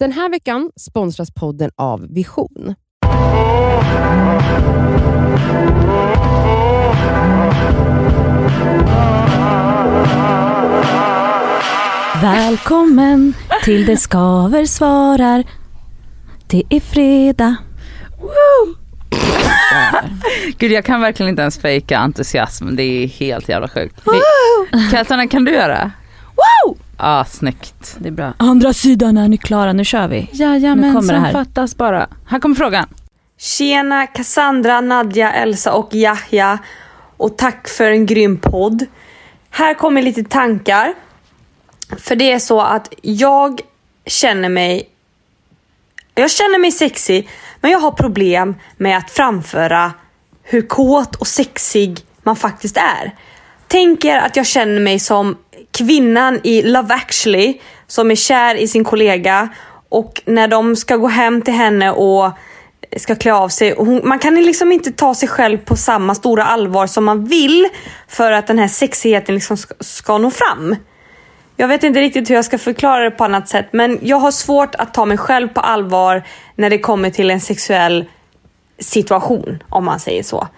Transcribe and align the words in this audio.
Den 0.00 0.12
här 0.12 0.30
veckan 0.30 0.70
sponsras 0.76 1.30
podden 1.34 1.70
av 1.76 2.06
Vision. 2.14 2.74
Välkommen 12.22 13.34
till 13.64 13.86
Det 13.86 13.96
Skaver 13.96 14.64
svarar. 14.64 15.44
Det 16.46 16.62
är 16.70 16.80
fredag. 16.80 17.56
Gud 20.58 20.72
jag 20.72 20.84
kan 20.84 21.00
verkligen 21.00 21.30
inte 21.30 21.42
ens 21.42 21.58
fejka 21.58 21.98
entusiasm, 21.98 22.76
det 22.76 22.82
är 22.82 23.06
helt 23.06 23.48
jävla 23.48 23.68
sjukt. 23.68 24.00
Kaltana 24.90 25.26
kan 25.26 25.44
du 25.44 25.52
göra? 25.52 25.92
Wow! 26.26 26.78
Ja, 27.02 27.20
ah, 27.20 27.24
snyggt. 27.24 27.96
Det 27.98 28.08
är 28.08 28.12
bra. 28.12 28.32
Andra 28.36 28.72
sidan 28.72 29.16
är 29.16 29.28
ni 29.28 29.36
klara, 29.36 29.72
nu 29.72 29.84
kör 29.84 30.08
vi. 30.08 30.28
Jajamensan, 30.32 31.32
fattas 31.32 31.76
bara. 31.76 32.08
Här 32.26 32.38
kommer 32.38 32.54
frågan. 32.54 32.86
Tjena 33.38 34.06
Cassandra, 34.06 34.80
Nadja, 34.80 35.32
Elsa 35.32 35.72
och 35.72 35.94
Yahya. 35.94 36.58
Och 37.16 37.38
tack 37.38 37.68
för 37.68 37.90
en 37.90 38.06
grym 38.06 38.38
podd. 38.38 38.86
Här 39.50 39.74
kommer 39.74 40.02
lite 40.02 40.24
tankar. 40.24 40.94
För 41.98 42.16
det 42.16 42.32
är 42.32 42.38
så 42.38 42.60
att 42.60 42.94
jag 43.02 43.60
känner 44.06 44.48
mig... 44.48 44.88
Jag 46.14 46.30
känner 46.30 46.58
mig 46.58 46.72
sexig, 46.72 47.28
men 47.60 47.70
jag 47.70 47.78
har 47.78 47.90
problem 47.90 48.54
med 48.76 48.98
att 48.98 49.10
framföra 49.10 49.92
hur 50.42 50.62
kåt 50.62 51.16
och 51.16 51.26
sexig 51.26 52.00
man 52.22 52.36
faktiskt 52.36 52.76
är. 52.76 53.14
Tänker 53.68 54.18
att 54.18 54.36
jag 54.36 54.46
känner 54.46 54.80
mig 54.80 54.98
som 54.98 55.36
kvinnan 55.72 56.40
i 56.44 56.62
Love 56.62 56.94
actually 56.94 57.60
som 57.86 58.10
är 58.10 58.14
kär 58.14 58.54
i 58.54 58.68
sin 58.68 58.84
kollega 58.84 59.48
och 59.88 60.22
när 60.24 60.48
de 60.48 60.76
ska 60.76 60.96
gå 60.96 61.08
hem 61.08 61.42
till 61.42 61.54
henne 61.54 61.90
och 61.90 62.30
ska 62.96 63.14
klä 63.14 63.32
av 63.32 63.48
sig. 63.48 63.74
Hon, 63.78 64.00
man 64.04 64.18
kan 64.18 64.34
liksom 64.34 64.72
inte 64.72 64.92
ta 64.92 65.14
sig 65.14 65.28
själv 65.28 65.58
på 65.58 65.76
samma 65.76 66.14
stora 66.14 66.44
allvar 66.44 66.86
som 66.86 67.04
man 67.04 67.24
vill 67.24 67.68
för 68.08 68.32
att 68.32 68.46
den 68.46 68.58
här 68.58 68.68
sexigheten 68.68 69.34
liksom 69.34 69.56
ska, 69.56 69.74
ska 69.80 70.18
nå 70.18 70.30
fram. 70.30 70.76
Jag 71.56 71.68
vet 71.68 71.82
inte 71.82 72.00
riktigt 72.00 72.30
hur 72.30 72.34
jag 72.34 72.44
ska 72.44 72.58
förklara 72.58 73.04
det 73.04 73.10
på 73.10 73.24
annat 73.24 73.48
sätt 73.48 73.66
men 73.70 73.98
jag 74.02 74.16
har 74.16 74.30
svårt 74.30 74.74
att 74.74 74.94
ta 74.94 75.04
mig 75.04 75.18
själv 75.18 75.48
på 75.48 75.60
allvar 75.60 76.22
när 76.54 76.70
det 76.70 76.78
kommer 76.78 77.10
till 77.10 77.30
en 77.30 77.40
sexuell 77.40 78.04
situation 78.78 79.62
om 79.68 79.84
man 79.84 80.00
säger 80.00 80.22
så. 80.22 80.48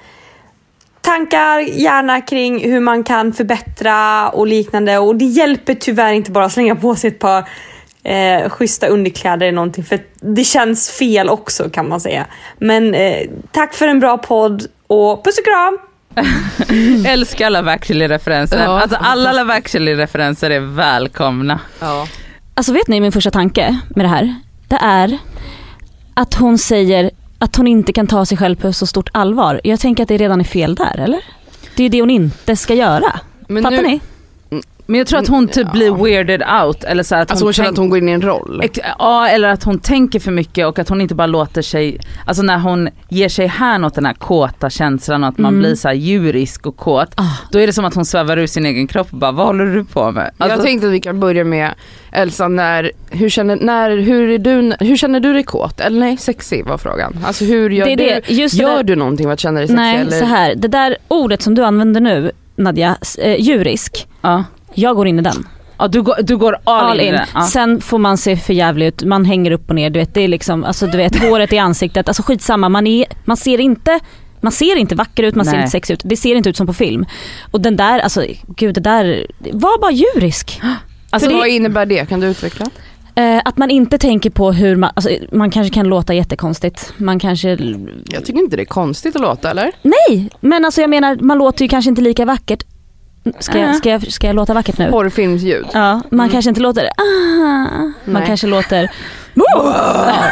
Tankar 1.13 1.59
gärna 1.59 2.21
kring 2.21 2.71
hur 2.73 2.81
man 2.81 3.05
kan 3.05 3.33
förbättra 3.33 4.29
och 4.29 4.47
liknande 4.47 4.99
och 4.99 5.17
det 5.17 5.25
hjälper 5.25 5.75
tyvärr 5.75 6.13
inte 6.13 6.31
bara 6.31 6.45
att 6.45 6.53
slänga 6.53 6.77
på 6.77 6.95
sig 6.97 7.09
ett 7.09 7.19
par 7.19 7.49
eh, 8.03 8.49
schyssta 8.49 8.87
underkläder 8.87 9.47
eller 9.47 9.57
någonting 9.57 9.85
för 9.85 10.01
det 10.21 10.45
känns 10.45 10.91
fel 10.91 11.29
också 11.29 11.71
kan 11.71 11.89
man 11.89 12.01
säga. 12.01 12.27
Men 12.59 12.95
eh, 12.95 13.29
tack 13.51 13.75
för 13.75 13.89
en 13.89 14.01
bra 14.01 14.19
podd 14.19 14.67
och 14.87 15.25
puss 15.25 15.39
och 15.39 15.45
kram! 15.45 15.79
Älskar 17.07 17.51
Love 17.51 17.71
actually-referenser. 17.71 18.65
Ja, 18.65 18.81
alltså 18.81 18.97
alla 19.01 19.33
Love 19.33 19.55
actually-referenser 19.55 20.51
är 20.51 20.61
välkomna. 20.61 21.61
Ja. 21.81 22.07
Alltså 22.55 22.73
vet 22.73 22.89
ni 22.89 23.01
min 23.01 23.13
första 23.13 23.31
tanke 23.31 23.79
med 23.97 24.05
det 24.05 24.11
här? 24.11 24.35
Det 24.69 24.79
är 24.83 25.19
att 26.15 26.35
hon 26.35 26.59
säger 26.59 27.11
att 27.43 27.57
hon 27.57 27.67
inte 27.67 27.93
kan 27.93 28.07
ta 28.07 28.27
sig 28.27 28.39
själv 28.39 28.57
på 28.57 28.73
så 28.73 28.87
stort 28.87 29.09
allvar. 29.13 29.61
Jag 29.65 29.81
tänker 29.81 30.03
att 30.03 30.09
det 30.09 30.17
redan 30.17 30.41
är 30.41 30.45
fel 30.45 30.75
där, 30.75 30.99
eller? 30.99 31.21
Det 31.77 31.83
är 31.83 31.85
ju 31.85 31.89
det 31.89 32.01
hon 32.01 32.11
inte 32.11 32.57
ska 32.57 32.75
göra. 32.75 33.21
Men 33.49 33.63
Fattar 33.63 33.77
nu- 33.77 33.89
ni? 33.89 34.01
Men 34.93 34.99
jag 34.99 35.07
tror 35.07 35.19
att 35.19 35.29
hon 35.29 35.49
typ 35.49 35.67
Ja. 35.67 35.73
blir 35.73 35.91
weirded 35.91 36.43
out. 36.65 36.85
Eller 36.85 37.03
så 37.03 37.15
att 37.15 37.31
Alltså 37.31 37.47
hon 37.47 37.53
känner 37.53 37.67
tänk- 37.69 37.75
att 37.75 37.79
hon 37.79 37.89
går 37.89 37.99
in 37.99 38.09
i 38.09 38.13
en 38.13 38.23
roll. 38.23 38.63
Ja 38.99 39.29
eller 39.29 39.49
att 39.49 39.65
hon 39.65 39.79
tänker 39.79 40.21
för 40.21 40.31
mycket 40.33 40.67
och 40.67 40.79
att 40.79 40.89
hon 40.89 41.01
inte 41.01 41.15
bara 41.15 41.27
låter 41.27 41.63
sig, 41.63 41.99
alltså 42.27 42.43
när 42.43 42.59
hon 42.59 42.89
ger 43.09 43.29
sig 43.29 43.47
hän 43.47 43.85
åt 43.85 43.95
den 43.95 44.07
här 44.07 44.13
kåta 44.15 44.71
känslan 44.71 45.23
och 45.25 45.29
att 45.29 45.39
man 45.39 45.49
Mm. 45.49 45.61
blir 45.61 45.75
så 45.75 45.89
här 45.89 45.95
djurisk 45.95 46.67
och 46.67 46.77
kåt. 46.77 47.09
Ah. 47.17 47.23
Då 47.53 47.59
är 47.61 47.67
det 47.67 47.73
som 47.73 47.85
att 47.85 47.95
hon 47.95 48.05
svävar 48.05 48.37
ur 48.37 48.47
sin 48.47 48.67
egen 48.67 48.87
kropp 48.87 49.07
och 49.11 49.19
bara 49.19 49.33
vad 49.33 49.47
håller 49.47 49.67
du 49.67 49.85
på 49.85 50.11
med? 50.11 50.31
Alltså, 50.39 50.57
jag 50.59 50.65
tänkte 50.67 50.87
att 50.87 50.93
vi 50.93 51.01
kan 51.01 51.21
börja 51.21 51.45
med 51.45 51.71
Elsa, 52.13 52.49
när, 52.49 52.91
hur, 53.11 53.29
känner, 53.29 53.57
när, 53.57 53.97
hur, 53.97 54.31
är 54.31 54.39
du, 54.39 54.75
hur 54.87 54.97
känner 54.97 55.21
du 55.21 55.33
dig 55.33 55.43
kåt? 55.43 55.81
Eller 55.81 56.01
nej, 56.01 56.17
sexig 56.17 56.67
var 56.67 56.79
frågan. 56.79 57.19
Alltså 57.27 57.45
hur 57.45 57.71
gör 57.71 57.87
Det 57.87 57.97
det, 57.97 58.21
du? 58.29 58.35
Gör 58.35 58.77
där- 58.77 58.83
du 58.83 58.97
någonting 58.97 59.27
för 59.27 59.33
att 59.33 59.41
känna 59.41 59.59
dig 59.61 59.69
sexig? 59.69 59.77
Nej, 59.77 60.01
eller? 60.01 60.19
så 60.19 60.25
här. 60.25 60.55
Det 60.55 60.69
där 60.69 60.97
ordet 61.09 61.43
som 61.43 61.55
du 61.55 61.65
använder 61.65 62.01
nu, 62.01 62.31
Nadja, 62.57 62.97
eh, 63.19 63.41
djurisk. 63.41 64.09
ja. 64.23 64.45
Jag 64.75 64.97
går 64.97 65.07
in 65.09 65.19
i 65.19 65.23
den. 65.23 65.49
ja 65.79 65.89
du, 65.89 66.03
går, 66.03 66.15
du 66.23 66.37
går 66.37 66.57
all, 66.65 66.85
All 66.91 67.01
in. 67.01 67.15
in. 67.15 67.21
Ja. 67.35 67.43
Sen 67.43 67.81
får 67.81 67.99
man 67.99 68.17
se 68.19 68.37
för 68.37 68.53
jävligt 68.53 69.03
ut, 69.03 69.09
man 69.09 69.25
hänger 69.25 69.51
upp 69.51 69.69
och 69.69 69.75
ner, 69.75 69.91
du 69.91 69.99
vet 70.01 70.15
det 70.15 70.21
är 70.21 70.29
liksom, 70.29 70.65
alltså 70.65 70.87
du 70.87 70.97
vet 70.97 71.17
håret 71.23 71.53
i 71.53 71.59
ansiktet, 71.59 72.09
alltså 72.09 72.23
skitsamma, 72.23 72.69
man, 72.69 72.87
är, 72.87 73.05
man 73.25 73.37
ser 73.37 73.61
inte 73.61 74.01
man 74.41 74.53
ser 74.53 74.77
inte 74.77 74.95
vacker 74.95 75.23
ut, 75.23 75.35
man 75.35 75.45
ser 75.45 75.53
Nej. 75.53 75.61
inte 75.61 75.71
sexig 75.71 75.95
ut. 75.95 76.01
Det 76.05 76.17
ser 76.17 76.35
inte 76.35 76.49
ut 76.51 76.57
som 76.57 76.67
på 76.67 76.73
film. 76.73 77.07
Och 77.51 77.61
den 77.61 77.77
där, 77.77 77.99
alltså 77.99 78.25
gud 78.57 78.75
det 78.75 78.81
där, 78.81 79.27
var 79.53 79.81
bara 79.81 79.93
djurisk. 79.93 80.61
Alltså 81.11 81.29
det- 81.29 81.35
vad 81.37 81.49
innebär 81.49 81.87
det? 81.87 82.09
Kan 82.09 82.21
du 82.21 82.27
utveckla? 82.27 82.67
Eh, 83.15 83.41
att 83.45 83.57
man 83.59 83.71
inte 83.71 83.99
tänker 83.99 84.31
på 84.31 84.53
hur 84.53 84.77
man, 84.77 84.91
alltså, 84.95 85.11
man 85.33 85.51
kanske 85.51 85.75
kan 85.75 85.89
låta 85.89 86.15
jättekonstigt. 86.15 86.93
Man 86.97 87.19
kanske, 87.19 87.49
Jag 88.07 88.25
tycker 88.25 88.41
inte 88.41 88.57
det 88.57 88.63
är 88.63 88.67
konstigt 88.67 89.17
att 89.17 89.23
låta 89.23 89.51
eller? 89.51 89.73
nej 89.83 90.29
men 90.41 90.65
alltså 90.65 90.81
jag 90.81 90.91
menar 90.91 91.17
man 91.21 91.39
låter 91.39 91.63
ju 91.65 91.69
kanske 91.69 91.89
inte 91.89 92.03
lika 92.03 92.25
vackert. 92.25 92.65
Ska 93.39 93.59
jag, 93.59 93.69
Äh. 93.71 93.75
ska 93.75 93.91
jag, 93.91 94.13
ska 94.13 94.27
jag 94.27 94.37
låta 94.37 94.55
vackert 94.55 94.79
nu? 94.79 94.91
Porrfilmsljud. 94.91 95.67
Ja, 95.73 96.01
man 96.11 96.21
Mm. 96.21 96.31
kanske 96.31 96.49
inte 96.49 96.61
låter 96.61 96.85
ah, 96.85 97.03
man 97.05 97.95
Nej. 98.05 98.23
kanske 98.27 98.47
låter 98.47 98.91
ja. 99.35 100.25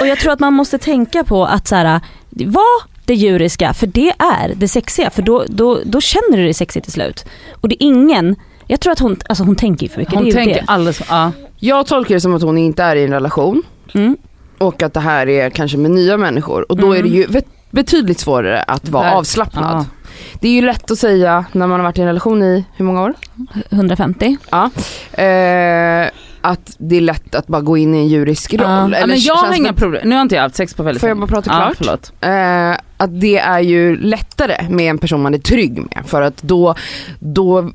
Och 0.00 0.06
jag 0.06 0.18
tror 0.18 0.32
att 0.32 0.40
man 0.40 0.52
måste 0.52 0.78
tänka 0.78 1.24
på 1.24 1.44
att 1.46 1.68
så 1.68 1.74
här, 1.74 2.00
var 2.30 2.82
det 3.04 3.14
djuriska, 3.14 3.74
för 3.74 3.86
det 3.86 4.10
är 4.18 4.52
det 4.56 4.68
sexiga, 4.68 5.10
för 5.10 5.22
då, 5.22 5.44
då, 5.48 5.78
då 5.84 6.00
känner 6.00 6.36
du 6.36 6.42
dig 6.44 6.54
sexig 6.54 6.82
till 6.82 6.92
slut. 6.92 7.24
Och 7.60 7.68
det 7.68 7.74
är 7.84 7.86
ingen, 7.86 8.36
jag 8.66 8.80
tror 8.80 8.92
att 8.92 8.98
hon, 8.98 9.16
alltså 9.28 9.44
hon 9.44 9.56
tänker 9.56 9.88
för 9.88 9.98
mycket, 9.98 10.14
Hon 10.14 10.30
tänker 10.32 10.54
det. 10.54 10.64
alldeles, 10.66 11.02
ja. 11.08 11.32
Jag 11.58 11.86
tolkar 11.86 12.14
det 12.14 12.20
som 12.20 12.34
att 12.34 12.42
hon 12.42 12.58
inte 12.58 12.82
är 12.82 12.96
i 12.96 13.04
en 13.04 13.12
relation 13.12 13.62
Mm. 13.94 14.16
och 14.58 14.82
att 14.82 14.94
det 14.94 15.00
här 15.00 15.28
är 15.28 15.50
kanske 15.50 15.78
med 15.78 15.90
nya 15.90 16.16
människor 16.16 16.70
och 16.72 16.76
då 16.76 16.92
är 16.96 17.02
det 17.02 17.08
ju 17.08 17.26
betydligt 17.70 18.20
svårare 18.20 18.62
att 18.62 18.88
vara 18.88 19.12
avslappnad. 19.12 19.64
Ja. 19.64 19.84
Det 20.40 20.48
är 20.48 20.52
ju 20.52 20.62
lätt 20.62 20.90
att 20.90 20.98
säga 20.98 21.44
när 21.52 21.66
man 21.66 21.80
har 21.80 21.84
varit 21.84 21.98
i 21.98 22.00
en 22.00 22.06
relation 22.06 22.42
i, 22.42 22.64
hur 22.76 22.84
många 22.84 23.02
år? 23.02 23.14
150. 23.70 24.36
Eh, 25.12 26.10
att 26.42 26.76
det 26.78 26.96
är 26.96 27.00
lätt 27.00 27.34
att 27.34 27.46
bara 27.46 27.62
gå 27.62 27.76
in 27.76 27.94
i 27.94 27.98
en 27.98 28.08
djurisk 28.08 28.54
roll. 28.54 28.62
Ja. 28.62 28.88
Ja, 28.90 28.96
Eller 28.96 29.06
men 29.06 29.18
jag 29.20 29.34
har 29.34 29.54
inga 29.54 29.72
problem, 29.72 30.08
nu 30.08 30.14
har 30.14 30.22
inte 30.22 30.34
jag 30.34 30.42
haft 30.42 30.54
sex 30.54 30.74
på 30.74 30.82
väldigt 30.82 31.00
Får 31.00 31.08
jag 31.08 31.18
bara 31.18 31.26
prata 31.26 31.50
Ja, 31.50 31.56
klart? 31.58 31.76
förlåt. 31.76 32.12
Eh, 32.20 32.80
att 32.96 33.20
det 33.20 33.38
är 33.38 33.60
ju 33.60 33.96
lättare 33.96 34.68
med 34.68 34.90
en 34.90 34.98
person 34.98 35.22
man 35.22 35.34
är 35.34 35.38
trygg 35.38 35.78
med 35.78 36.02
för 36.06 36.22
att 36.22 36.42
då, 36.42 36.74
då 37.18 37.70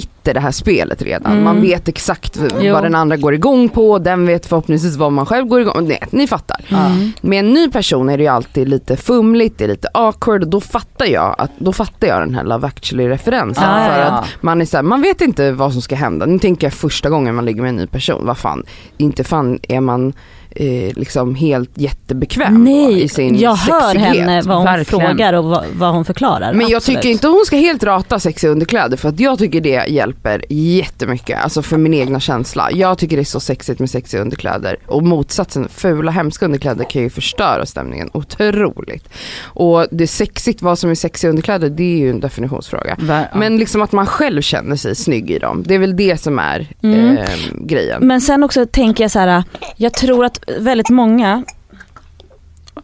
sitter 0.00 0.34
det 0.34 0.40
här 0.40 0.50
spelet 0.50 1.02
redan. 1.02 1.32
Mm. 1.32 1.44
Man 1.44 1.60
vet 1.60 1.88
exakt 1.88 2.38
Jo. 2.60 2.72
vad 2.72 2.82
den 2.82 2.94
andra 2.94 3.16
går 3.16 3.34
igång 3.34 3.68
på, 3.68 3.98
den 3.98 4.26
vet 4.26 4.46
förhoppningsvis 4.46 4.96
vad 4.96 5.12
man 5.12 5.26
själv 5.26 5.46
går 5.46 5.60
igång 5.60 5.88
Nej, 5.88 6.02
ni 6.10 6.26
fattar. 6.26 6.60
Mm. 6.68 7.12
Med 7.20 7.38
en 7.38 7.52
ny 7.54 7.70
person 7.70 8.08
är 8.08 8.16
det 8.16 8.22
ju 8.22 8.28
alltid 8.28 8.68
lite 8.68 8.96
fumligt, 8.96 9.58
det 9.58 9.64
är 9.64 9.68
lite 9.68 9.88
awkward 9.94 10.42
och 10.42 10.48
då 10.48 10.60
fattar 10.60 11.06
jag, 11.06 11.34
att, 11.38 11.50
då 11.58 11.72
fattar 11.72 12.08
jag 12.08 12.20
den 12.20 12.34
här 12.34 12.44
Love 12.44 12.66
actually 12.66 13.08
referensen. 13.08 13.64
Ja, 13.64 13.80
ja, 13.80 13.92
för 13.92 14.00
ja. 14.00 14.06
att 14.06 14.26
man 14.40 14.60
är 14.60 14.64
så 14.64 14.76
här, 14.76 14.82
man 14.82 15.02
vet 15.02 15.20
inte 15.20 15.52
vad 15.52 15.72
som 15.72 15.82
ska 15.82 15.94
hända. 15.94 16.26
Nu 16.26 16.38
tänker 16.38 16.66
jag 16.66 16.74
första 16.74 17.10
gången 17.10 17.34
man 17.34 17.44
ligger 17.44 17.62
med 17.62 17.68
en 17.68 17.76
ny 17.76 17.86
person, 17.86 18.26
vad 18.26 18.38
fan, 18.38 18.62
inte 18.96 19.24
fan 19.24 19.58
är 19.62 19.80
man 19.80 20.12
eh, 20.56 20.92
liksom 20.96 21.34
helt 21.34 21.70
jättebekväm 21.74 22.64
Nej, 22.64 23.02
i 23.02 23.08
sin 23.08 23.38
jag 23.38 23.54
hör 23.54 23.80
sexighet. 23.80 24.16
henne 24.16 24.42
vad 24.42 24.56
hon 24.56 24.64
verkligen. 24.64 25.06
frågar 25.08 25.32
och 25.32 25.44
vad, 25.44 25.64
vad 25.74 25.94
hon 25.94 26.04
förklarar. 26.04 26.52
Men 26.52 26.68
jag 26.68 26.76
Absolut. 26.76 27.00
tycker 27.02 27.08
inte 27.12 27.28
hon 27.28 27.42
ska 27.46 27.56
helt 27.56 27.84
rata 27.84 28.20
sexiga 28.20 28.50
underkläder 28.50 28.96
för 28.96 29.08
att 29.08 29.20
jag 29.20 29.38
tycker 29.38 29.60
det 29.60 29.86
hjälper 29.88 30.42
jättemycket. 30.48 31.38
Alltså 31.42 31.62
för 31.62 31.76
min 31.76 31.94
egna 31.94 32.20
känsla. 32.20 32.68
Jag 32.72 32.98
tycker 32.98 33.16
det 33.16 33.22
är 33.22 33.24
så 33.24 33.40
sexigt 33.40 33.80
med 33.80 33.90
sexiga 33.90 34.20
underkläder. 34.20 34.76
Och 34.86 35.02
motsatsen, 35.02 35.68
fula 35.68 36.10
hemska 36.10 36.44
underkläder 36.44 36.84
kan 36.90 37.02
ju 37.02 37.10
förstöra 37.10 37.66
stämningen 37.66 38.10
otroligt. 38.12 39.08
Och 39.42 39.86
det 39.90 40.04
är 40.04 40.08
sexigt, 40.08 40.62
vad 40.62 40.78
som 40.78 40.90
är 40.90 40.94
sexiga 40.94 41.30
underkläder 41.30 41.70
det 41.70 41.82
är 41.94 41.98
ju 41.98 42.10
en 42.10 42.20
definitionsfråga. 42.20 42.94
Ver- 43.00 43.28
ja. 43.32 43.38
Men 43.38 43.56
liksom 43.56 43.82
att 43.82 43.92
man 43.92 44.06
själv 44.06 44.42
känner 44.42 44.76
sig 44.76 44.94
snygg 44.96 45.30
i 45.30 45.38
dem. 45.38 45.62
Det 45.66 45.74
är 45.74 45.78
väl 45.78 45.96
det 45.96 46.20
som 46.20 46.38
är 46.38 46.66
Mm. 46.82 47.16
eh, 47.18 47.24
grejen. 47.52 48.06
Men 48.06 48.20
sen 48.20 48.42
också 48.42 48.66
tänker 48.66 49.04
jag 49.04 49.10
så 49.10 49.18
här, 49.18 49.42
jag 49.76 49.92
tror 49.92 50.24
att 50.24 50.45
väldigt 50.46 50.88
många, 50.90 51.44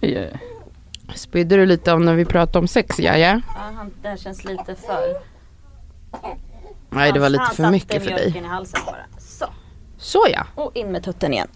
Oj. 0.01 0.33
Spydde 1.15 1.57
du 1.57 1.67
lite 1.67 1.93
om 1.93 2.05
när 2.05 2.15
vi 2.15 2.25
pratade 2.25 2.59
om 2.59 2.69
sex, 2.69 2.99
ja, 2.99 3.17
ja? 3.17 3.41
Ja, 3.55 3.87
det 4.03 4.09
här 4.09 4.17
känns 4.17 4.45
lite 4.45 4.75
för... 4.75 5.17
Nej 6.91 7.13
det 7.13 7.21
var 7.21 7.29
lite 7.29 7.51
för 7.55 7.71
mycket 7.71 8.03
för 8.05 8.11
dig. 8.11 8.35
i 8.37 8.47
halsen 8.47 8.81
bara. 8.87 8.97
Så, 9.19 9.47
Så 9.99 10.27
ja. 10.33 10.47
och 10.55 10.77
in 10.77 10.93
med 10.93 11.05
tutten 11.05 11.33
igen. 11.33 11.49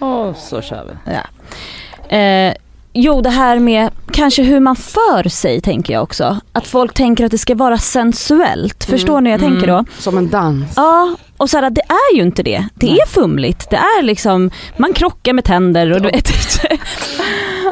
Åh, 0.00 0.34
så 0.34 0.60
kör 0.62 0.84
vi. 0.84 1.12
Ja. 1.12 2.16
Eh, 2.16 2.54
jo, 2.92 3.20
det 3.20 3.30
här 3.30 3.58
med 3.58 3.90
kanske 4.12 4.42
hur 4.42 4.60
man 4.60 4.76
för 4.76 5.28
sig 5.28 5.60
tänker 5.60 5.92
jag 5.92 6.02
också. 6.02 6.40
Att 6.52 6.66
folk 6.66 6.94
tänker 6.94 7.24
att 7.24 7.30
det 7.30 7.38
ska 7.38 7.54
vara 7.54 7.78
sensuellt. 7.78 8.84
Förstår 8.84 9.20
ni 9.20 9.30
hur 9.30 9.38
jag 9.38 9.40
tänker 9.40 9.66
då? 9.66 9.84
Som 9.98 10.18
en 10.18 10.30
dans. 10.30 10.72
Ja, 10.76 11.16
och 11.42 11.50
så 11.50 11.58
här, 11.58 11.70
det 11.70 11.80
är 11.80 12.16
ju 12.16 12.22
inte 12.22 12.42
det. 12.42 12.66
Det 12.74 12.90
är 12.98 13.06
fumligt. 13.06 13.70
Det 13.70 13.76
är 13.76 14.02
liksom, 14.02 14.50
man 14.76 14.92
krockar 14.92 15.32
med 15.32 15.44
tänder 15.44 15.92
och 15.92 16.02
du 16.02 16.08
vet. 16.10 16.28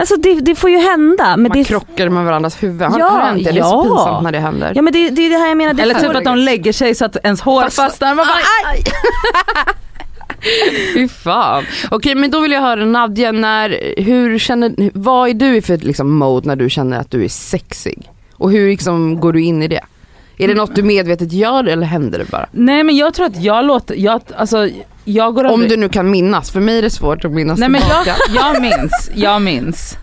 alltså 0.01 0.17
det, 0.17 0.35
det 0.41 0.55
får 0.55 0.71
ju 0.71 0.79
hända. 0.79 1.37
Men 1.37 1.43
Man 1.43 1.59
det, 1.59 1.65
krockar 1.65 2.09
med 2.09 2.25
varandras 2.25 2.63
huvud. 2.63 2.83
Har 2.83 2.99
Ja, 2.99 3.09
har 3.09 3.19
det 3.19 3.25
hänt? 3.25 3.45
Det 3.45 3.51
är 3.51 3.55
ja. 3.55 3.65
så 3.65 3.83
pinsamt 3.83 4.23
när 4.23 4.33
det 4.33 4.39
händer. 4.39 4.73
ja 4.75 4.83
men 4.83 4.93
det, 4.93 5.11
det 5.11 5.27
är 5.27 5.31
det 5.31 5.37
här 5.37 5.49
jag 5.49 5.57
menar. 5.57 5.75
Det 5.75 5.83
Eller 5.83 5.95
typ 5.95 6.17
att 6.17 6.25
de 6.25 6.37
lägger 6.39 6.73
sig 6.73 6.95
så 6.95 7.05
att 7.05 7.17
ens 7.25 7.41
hår 7.41 7.63
Fast- 7.63 7.77
fastnar. 7.77 8.15
Man 8.15 8.27
bara, 8.27 8.39
aj! 8.73 8.85
Fy 10.95 11.09
fan. 11.09 11.65
Okej 11.91 12.15
men 12.15 12.31
då 12.31 12.41
vill 12.41 12.53
jag 12.53 12.61
höra 12.61 12.85
Nadja, 12.85 13.33
när, 13.33 13.93
hur 14.03 14.39
känner, 14.39 14.91
vad 14.95 15.29
är 15.31 15.35
du 15.35 15.57
i 15.57 15.63
för 15.63 15.77
liksom, 15.77 16.19
mode 16.19 16.49
när 16.49 16.57
du 16.57 16.71
känner 16.71 16.99
att 17.01 17.11
du 17.11 17.25
är 17.25 17.29
sexig? 17.29 18.11
Och 18.35 18.53
hur 18.53 18.71
liksom, 18.71 19.21
går 19.21 19.33
du 19.33 19.43
in 19.43 19.63
i 19.63 19.69
det? 19.69 19.81
Är 20.45 20.49
det 20.49 20.55
något 20.55 20.75
du 20.75 20.83
medvetet 20.83 21.33
gör 21.33 21.65
eller 21.65 21.87
händer 21.87 22.19
det 22.19 22.31
bara? 22.31 22.47
Nej 22.53 22.85
men 22.85 22.97
jag 22.97 23.15
tror 23.15 23.27
att 23.27 23.43
jag 23.43 23.65
låter, 23.65 23.95
jag, 23.95 24.21
alltså 24.37 24.69
jag 25.05 25.35
går 25.35 25.45
Om 25.45 25.53
aldrig- 25.53 25.71
du 25.71 25.77
nu 25.77 25.89
kan 25.89 26.11
minnas, 26.11 26.51
för 26.51 26.61
mig 26.61 26.79
är 26.79 26.83
det 26.83 26.91
svårt 26.91 27.25
att 27.25 27.31
minnas 27.33 27.59
Nej 27.59 27.69
men 27.69 27.81
jag, 27.89 28.05
tillbaka. 28.05 28.21
jag 28.35 28.63
minns, 28.63 29.11
jag 29.15 29.43
minns. 29.43 29.97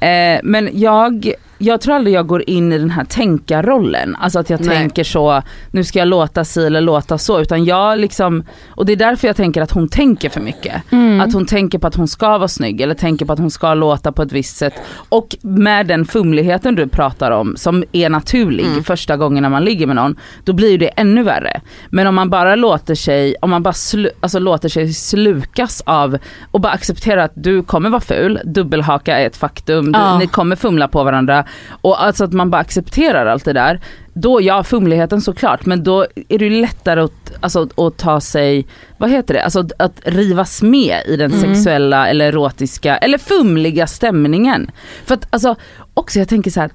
Eh, 0.00 0.40
men 0.42 0.68
jag, 0.72 1.32
jag 1.62 1.80
tror 1.80 1.94
aldrig 1.94 2.14
jag 2.14 2.26
går 2.26 2.50
in 2.50 2.72
i 2.72 2.78
den 2.78 2.90
här 2.90 3.04
tänkarrollen. 3.04 4.16
Alltså 4.16 4.38
att 4.38 4.50
jag 4.50 4.60
Nej. 4.60 4.68
tänker 4.76 5.04
så, 5.04 5.42
nu 5.70 5.84
ska 5.84 5.98
jag 5.98 6.08
låta 6.08 6.44
si 6.44 6.66
eller 6.66 6.80
låta 6.80 7.18
så. 7.18 7.40
Utan 7.40 7.64
jag 7.64 7.98
liksom, 7.98 8.42
och 8.68 8.86
det 8.86 8.92
är 8.92 8.96
därför 8.96 9.26
jag 9.28 9.36
tänker 9.36 9.62
att 9.62 9.70
hon 9.70 9.88
tänker 9.88 10.28
för 10.30 10.40
mycket. 10.40 10.92
Mm. 10.92 11.20
Att 11.20 11.32
hon 11.32 11.46
tänker 11.46 11.78
på 11.78 11.86
att 11.86 11.94
hon 11.94 12.08
ska 12.08 12.38
vara 12.38 12.48
snygg 12.48 12.80
eller 12.80 12.94
tänker 12.94 13.26
på 13.26 13.32
att 13.32 13.38
hon 13.38 13.50
ska 13.50 13.74
låta 13.74 14.12
på 14.12 14.22
ett 14.22 14.32
visst 14.32 14.56
sätt. 14.56 14.74
Och 15.08 15.36
med 15.42 15.86
den 15.86 16.04
fumligheten 16.04 16.74
du 16.74 16.88
pratar 16.88 17.30
om 17.30 17.56
som 17.56 17.84
är 17.92 18.08
naturlig 18.08 18.66
Mm. 18.66 18.84
första 18.84 19.16
gången 19.16 19.42
när 19.42 19.50
man 19.50 19.64
ligger 19.64 19.86
med 19.86 19.96
någon, 19.96 20.16
då 20.44 20.52
blir 20.52 20.78
det 20.78 20.86
ännu 20.88 21.22
värre. 21.22 21.60
Men 21.90 22.06
om 22.06 22.14
man 22.14 22.30
bara 22.30 22.56
låter 22.56 22.94
sig, 22.94 23.34
om 23.42 23.50
man 23.50 23.62
bara 23.62 23.72
slu, 23.74 24.10
alltså 24.20 24.38
låter 24.38 24.68
sig 24.68 24.92
slukas 24.92 25.82
av 25.86 26.18
och 26.50 26.60
bara 26.60 26.72
accepterar 26.72 27.22
att 27.24 27.32
du 27.34 27.62
kommer 27.62 27.90
vara 27.90 28.00
ful, 28.00 28.40
dubbelhaka 28.44 29.18
är 29.18 29.26
ett 29.26 29.36
faktum, 29.36 29.92
du, 29.92 29.98
Ja. 29.98 30.18
ni 30.18 30.26
kommer 30.26 30.56
fumla 30.56 30.88
på 30.88 31.04
varandra 31.04 31.44
och 31.82 32.02
alltså 32.04 32.24
att 32.24 32.32
man 32.32 32.50
bara 32.50 32.60
accepterar 32.62 33.26
allt 33.26 33.44
det 33.44 33.52
där. 33.52 33.80
Då, 34.14 34.40
ja 34.42 34.64
fumligheten 34.64 35.20
såklart, 35.20 35.66
men 35.66 35.84
då 35.84 36.06
är 36.28 36.38
det 36.38 36.44
ju 36.44 36.60
lättare 36.60 37.00
att, 37.00 37.32
alltså, 37.40 37.68
att 37.76 37.96
ta 37.96 38.20
sig, 38.20 38.66
vad 38.98 39.10
heter 39.10 39.34
det, 39.34 39.44
alltså 39.44 39.64
att 39.78 40.00
rivas 40.04 40.62
med 40.62 41.02
i 41.06 41.16
den 41.16 41.32
Mm. 41.32 41.40
sexuella 41.54 42.08
eller 42.08 42.24
erotiska 42.26 42.96
eller 42.96 43.18
fumliga 43.18 43.86
stämningen. 43.86 44.70
För 45.04 45.14
att 45.14 45.26
alltså, 45.30 45.54
också 45.94 46.18
jag 46.18 46.28
tänker 46.28 46.50
så 46.50 46.60
här, 46.60 46.70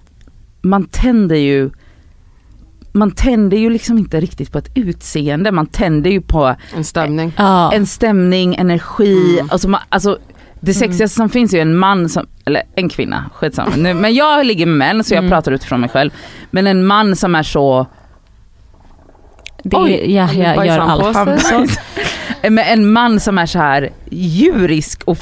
man 0.62 0.85
tänder 0.85 1.35
ju 1.35 1.69
man 2.91 3.12
tänder 3.12 3.57
ju 3.57 3.69
liksom 3.69 3.97
inte 3.97 4.19
riktigt 4.19 4.51
på 4.51 4.57
ett 4.57 4.71
utseende, 4.75 5.51
man 5.51 5.68
tänder 5.68 6.09
ju 6.09 6.21
på 6.21 6.56
En 6.75 6.83
stämning. 6.83 7.33
En 7.74 7.85
stämning, 7.85 8.56
energi, 8.56 9.33
Mm. 9.39 9.50
alltså, 9.51 9.69
man, 9.69 9.81
alltså 9.89 10.18
det 10.59 10.74
sexigaste 10.74 11.15
som 11.15 11.30
finns 11.30 11.54
är 11.54 11.57
ju 11.57 11.62
en 11.62 11.77
man 11.77 12.09
som, 12.09 12.27
eller 12.45 12.63
en 12.75 12.89
kvinna, 12.89 13.30
skitsamma. 13.33 13.71
Nu, 13.77 13.94
men 13.94 14.13
jag 14.13 14.45
ligger 14.45 14.65
med 14.65 14.77
män 14.77 15.04
så 15.04 15.13
jag 15.13 15.19
Mm. 15.19 15.31
pratar 15.31 15.51
utifrån 15.51 15.80
mig 15.81 15.89
själv. 15.89 16.12
Men 16.51 16.68
en 16.68 16.86
man 16.86 17.15
som 17.15 17.36
är 17.36 17.44
så, 17.44 17.88
det, 19.63 19.77
Oj, 19.77 20.13
ja, 20.15 20.33
jag 20.33 20.65
gör 20.68 20.80
allt. 20.80 21.80
men 22.42 22.59
en 22.59 22.92
man 22.92 23.19
som 23.19 23.38
är 23.38 23.45
så 23.45 23.59
här 23.59 23.89
djurisk 24.12 25.04
och 25.04 25.18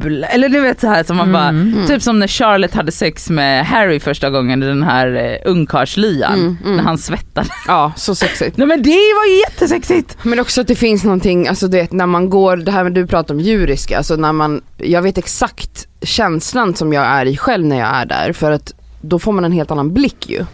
ful. 0.00 0.24
Eller 0.30 0.48
du 0.48 0.60
vet 0.60 0.80
så 0.80 0.86
här 0.86 1.04
som 1.04 1.16
man 1.16 1.32
bara, 1.32 1.48
Mm. 1.48 1.86
typ 1.86 2.02
som 2.02 2.18
när 2.18 2.26
Charlotte 2.28 2.74
hade 2.74 2.92
sex 2.92 3.30
med 3.30 3.66
Harry 3.66 4.00
första 4.00 4.30
gången 4.30 4.62
i 4.62 4.66
den 4.66 4.82
här 4.82 5.14
eh, 5.14 5.50
ungkarlslyan. 5.50 6.34
Mm, 6.34 6.56
mm. 6.64 6.76
När 6.76 6.82
han 6.84 6.98
svettade. 6.98 7.48
Ja, 7.66 7.92
så 7.96 8.14
sexigt. 8.14 8.56
Nej 8.56 8.66
men 8.66 8.82
det 8.82 8.90
var 8.90 9.26
ju 9.26 9.38
jättesexigt. 9.40 10.16
Men 10.22 10.40
också 10.40 10.60
att 10.60 10.66
det 10.66 10.74
finns 10.74 11.04
någonting, 11.04 11.48
alltså 11.48 11.68
du 11.68 11.76
vet 11.76 11.92
när 11.92 12.06
man 12.06 12.30
går, 12.30 12.56
det 12.56 12.72
här 12.72 12.84
med 12.84 12.92
du 12.92 13.06
pratar 13.06 13.34
om 13.34 13.40
djuriska, 13.40 13.96
alltså 13.98 14.16
när 14.16 14.32
man, 14.32 14.60
jag 14.76 15.02
vet 15.02 15.18
exakt 15.18 15.86
känslan 16.02 16.74
som 16.74 16.92
jag 16.92 17.04
är 17.04 17.26
i 17.26 17.36
själv 17.36 17.66
när 17.66 17.78
jag 17.78 17.88
är 17.88 18.06
där 18.06 18.32
för 18.32 18.50
att 18.50 18.72
då 19.00 19.18
får 19.18 19.32
man 19.32 19.44
en 19.44 19.52
helt 19.52 19.70
annan 19.70 19.92
blick 19.94 20.30
ju. 20.30 20.44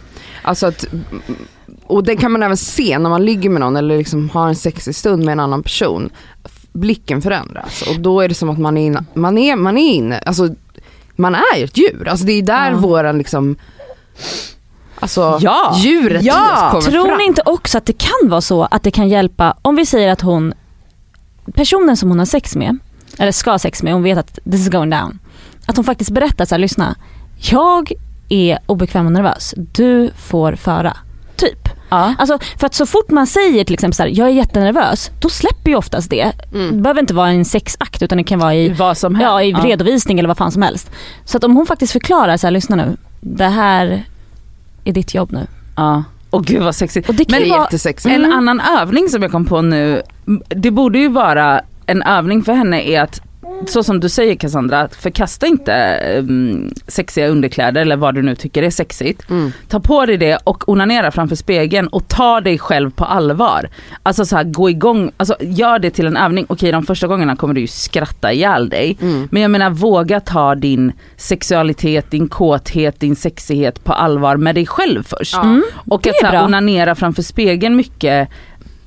Alltså 0.41 0.67
att, 0.67 0.85
och 1.85 2.03
det 2.03 2.15
kan 2.15 2.31
man 2.31 2.43
även 2.43 2.57
se 2.57 2.99
när 2.99 3.09
man 3.09 3.25
ligger 3.25 3.49
med 3.49 3.59
någon 3.59 3.75
eller 3.75 3.97
liksom 3.97 4.29
har 4.29 4.47
en 4.47 4.55
sexig 4.55 4.95
stund 4.95 5.25
med 5.25 5.31
en 5.31 5.39
annan 5.39 5.63
person. 5.63 6.09
Blicken 6.79 7.21
förändras 7.21 7.81
och 7.81 7.99
då 7.99 8.21
är 8.21 8.29
det 8.29 8.35
som 8.35 8.49
att 8.49 8.57
man 8.59 8.77
är 8.77 8.85
inne, 8.85 9.03
man 9.13 9.37
är, 9.37 9.55
man 9.55 9.77
är 9.77 9.93
inne, 9.93 10.19
alltså 10.19 10.49
man 11.15 11.35
är 11.35 11.63
ett 11.63 11.77
djur. 11.77 12.07
Alltså 12.07 12.25
det 12.25 12.31
är 12.33 12.41
där 12.41 12.71
Ja. 12.71 12.77
våran 12.77 13.17
liksom, 13.17 13.55
alltså 14.99 15.37
Ja. 15.41 15.75
djuret 15.77 16.23
Ja. 16.23 16.67
kommer 16.71 16.91
Tror 16.91 17.07
fram. 17.07 17.17
ni 17.17 17.23
inte 17.23 17.41
också 17.45 17.77
att 17.77 17.85
det 17.85 17.97
kan 17.97 18.29
vara 18.29 18.41
så 18.41 18.63
att 18.63 18.83
det 18.83 18.91
kan 18.91 19.09
hjälpa, 19.09 19.57
om 19.61 19.75
vi 19.75 19.85
säger 19.85 20.09
att 20.11 20.21
hon, 20.21 20.53
personen 21.53 21.97
som 21.97 22.09
hon 22.09 22.19
har 22.19 22.25
sex 22.25 22.55
med, 22.55 22.77
eller 23.17 23.31
ska 23.31 23.51
ha 23.51 23.59
sex 23.59 23.83
med, 23.83 23.93
hon 23.93 24.03
vet 24.03 24.17
att 24.17 24.33
this 24.51 24.61
is 24.61 24.69
going 24.69 24.89
down. 24.89 25.19
Att 25.65 25.75
hon 25.75 25.85
faktiskt 25.85 26.11
berättar 26.11 26.45
så 26.45 26.55
här, 26.55 26.59
lyssna, 26.59 26.95
jag 27.41 27.91
är 28.29 28.59
obekväm 28.65 29.05
och 29.05 29.11
nervös, 29.11 29.53
du 29.57 30.11
får 30.17 30.53
föra. 30.55 30.97
Ja. 31.89 32.13
Alltså 32.17 32.39
för 32.59 32.67
att 32.67 32.73
så 32.73 32.85
fort 32.85 33.11
man 33.11 33.27
säger 33.27 33.63
till 33.63 33.73
exempel 33.73 33.95
så 33.95 34.03
här, 34.03 34.09
jag 34.13 34.27
är 34.27 34.31
jättenervös, 34.31 35.11
då 35.19 35.29
släpper 35.29 35.69
ju 35.71 35.75
oftast 35.77 36.09
det. 36.09 36.31
Mm. 36.53 36.75
Det 36.75 36.81
behöver 36.81 37.01
inte 37.01 37.13
vara 37.13 37.29
en 37.29 37.45
sexakt 37.45 38.01
utan 38.01 38.17
det 38.17 38.23
kan 38.23 38.39
vara 38.39 38.55
i 38.55 38.69
Vad 38.69 38.97
som 38.97 39.15
helst. 39.15 39.23
Ja, 39.29 39.43
i 39.43 39.53
redovisning 39.53 40.19
eller 40.19 40.27
vad 40.27 40.37
fan 40.37 40.51
som 40.51 40.61
helst. 40.61 40.91
Så 41.25 41.37
att 41.37 41.43
om 41.43 41.55
hon 41.55 41.65
faktiskt 41.65 41.93
förklarar 41.93 42.37
så 42.37 42.47
här, 42.47 42.51
lyssna 42.51 42.75
nu, 42.75 42.97
det 43.21 43.45
här 43.47 44.03
är 44.83 44.93
ditt 44.93 45.13
jobb 45.13 45.31
nu. 45.31 45.47
Ja. 45.75 46.03
Och 46.29 46.45
gud 46.45 46.63
vad 46.63 46.75
sexigt. 46.75 47.09
Och 47.09 47.15
det 47.15 47.25
kan 47.25 47.41
är 47.41 47.49
vara, 47.49 47.61
jättesexigt. 47.61 48.15
En 48.15 48.25
Mm. 48.25 48.37
annan 48.37 48.59
övning 48.79 49.09
som 49.09 49.21
jag 49.21 49.31
kom 49.31 49.45
på 49.45 49.61
nu, 49.61 50.01
det 50.47 50.71
borde 50.71 50.99
ju 50.99 51.07
vara 51.07 51.61
en 51.85 52.03
övning 52.03 52.43
för 52.43 52.53
henne 52.53 52.81
är 52.81 53.01
att 53.01 53.21
så 53.67 53.83
som 53.83 53.99
du 53.99 54.09
säger 54.09 54.35
Cassandra, 54.35 54.89
förkasta 54.89 55.47
inte 55.47 55.99
um, 56.17 56.71
sexiga 56.87 57.27
underkläder 57.27 57.81
eller 57.81 57.97
vad 57.97 58.15
du 58.15 58.21
nu 58.21 58.35
tycker 58.35 58.63
är 58.63 58.69
sexigt. 58.69 59.29
Mm. 59.29 59.51
Ta 59.67 59.79
på 59.79 60.05
dig 60.05 60.17
det 60.17 60.37
och 60.43 60.69
onanera 60.69 61.11
framför 61.11 61.35
spegeln 61.35 61.87
och 61.87 62.07
ta 62.07 62.41
dig 62.41 62.57
själv 62.59 62.91
på 62.91 63.05
allvar. 63.05 63.69
Alltså 64.03 64.25
så 64.25 64.35
här, 64.35 64.43
gå 64.43 64.69
igång, 64.69 65.11
alltså 65.17 65.35
gör 65.39 65.79
det 65.79 65.89
till 65.89 66.07
en 66.07 66.17
övning. 66.17 66.45
Okej 66.49 66.71
de 66.71 66.83
första 66.83 67.07
gångerna 67.07 67.35
kommer 67.35 67.53
du 67.53 67.61
ju 67.61 67.67
skratta 67.67 68.33
ihjäl 68.33 68.69
dig. 68.69 68.97
Mm. 69.01 69.27
Men 69.31 69.41
jag 69.41 69.51
menar 69.51 69.69
våga 69.69 70.19
ta 70.19 70.55
din 70.55 70.91
sexualitet, 71.17 72.11
din 72.11 72.27
kåthet, 72.27 72.99
din 72.99 73.15
sexighet 73.15 73.83
på 73.83 73.93
allvar 73.93 74.37
med 74.37 74.55
dig 74.55 74.65
själv 74.65 75.03
först. 75.03 75.35
Mm, 75.35 75.63
Och 75.87 76.07
att 76.07 76.15
så 76.15 76.25
här, 76.25 76.45
onanera 76.45 76.95
framför 76.95 77.21
spegeln 77.21 77.75
mycket 77.75 78.29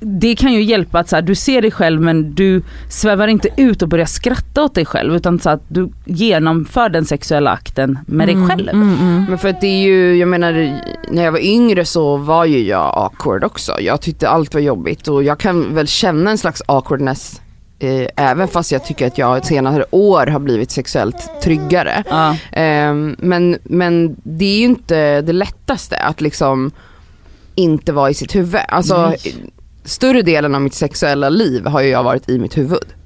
det 0.05 0.35
kan 0.35 0.53
ju 0.53 0.63
hjälpa 0.63 0.99
att 0.99 1.09
så 1.09 1.15
här, 1.15 1.23
du 1.23 1.35
ser 1.35 1.61
dig 1.61 1.71
själv 1.71 2.01
men 2.01 2.35
du 2.35 2.63
svävar 2.89 3.27
inte 3.27 3.49
ut 3.57 3.81
och 3.81 3.87
börjar 3.87 4.05
skratta 4.05 4.63
åt 4.63 4.75
dig 4.75 4.85
själv 4.85 5.15
utan 5.15 5.39
så 5.39 5.49
att 5.49 5.61
du 5.67 5.89
genomför 6.05 6.89
den 6.89 7.05
sexuella 7.05 7.51
akten 7.51 7.99
med 8.07 8.27
dig 8.27 8.47
själv. 8.47 8.69
Mm, 8.69 8.97
mm. 8.99 9.25
Men 9.29 9.37
för 9.37 9.49
att 9.49 9.61
det 9.61 9.67
är 9.67 9.83
ju, 9.83 10.15
jag 10.15 10.29
menar 10.29 10.81
när 11.11 11.23
jag 11.23 11.31
var 11.31 11.39
yngre 11.39 11.85
så 11.85 12.17
var 12.17 12.45
ju 12.45 12.59
jag 12.59 12.93
awkward 12.97 13.43
också. 13.43 13.79
Jag 13.79 14.01
tyckte 14.01 14.29
allt 14.29 14.53
var 14.53 14.61
jobbigt 14.61 15.07
och 15.07 15.23
jag 15.23 15.39
kan 15.39 15.75
väl 15.75 15.87
känna 15.87 16.31
en 16.31 16.37
slags 16.37 16.61
awkwardness 16.65 17.41
eh, 17.79 18.07
även 18.15 18.47
fast 18.47 18.71
jag 18.71 18.85
tycker 18.85 19.07
att 19.07 19.17
jag 19.17 19.45
senare 19.45 19.85
år 19.91 20.27
har 20.27 20.39
blivit 20.39 20.71
sexuellt 20.71 21.41
tryggare. 21.41 22.03
Ja. 22.09 22.37
Ehm, 22.51 23.15
men, 23.19 23.57
men 23.63 24.15
det 24.23 24.45
är 24.45 24.57
ju 24.57 24.65
inte 24.65 25.21
det 25.21 25.33
lättaste 25.33 25.97
att 25.97 26.21
liksom 26.21 26.71
inte 27.55 27.93
vara 27.93 28.09
i 28.09 28.13
sitt 28.13 28.35
huvud. 28.35 28.61
Alltså 28.67 29.07
Nej 29.07 29.17
större 29.83 30.21
delen 30.21 30.55
av 30.55 30.61
mitt 30.61 30.73
sexuella 30.73 31.29
liv 31.29 31.65
har 31.65 31.81
ju 31.81 31.89
jag 31.89 32.03
varit 32.03 32.29
i 32.29 32.39
mitt 32.39 32.57
huvud. 32.57 33.02